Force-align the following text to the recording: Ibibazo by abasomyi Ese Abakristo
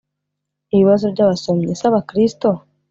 Ibibazo 0.73 1.05
by 1.13 1.19
abasomyi 1.25 1.65
Ese 1.73 1.85
Abakristo 1.89 2.47